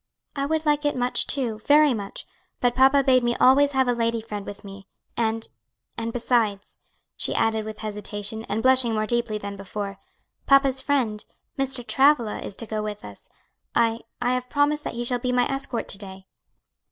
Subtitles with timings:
[0.35, 2.25] "I would like it much too, very much,
[2.59, 5.47] but papa bade me always have a lady friend with me; and
[5.95, 6.79] and besides,"
[7.15, 9.99] she added with hesitation, and blushing more deeply than before,
[10.47, 11.23] "papa's friend.
[11.55, 11.85] Mr.
[11.85, 13.29] Travilla, is to go with us.
[13.75, 16.25] I I have promised that he shall be my escort to day."